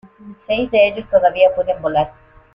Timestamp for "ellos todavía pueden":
0.87-1.79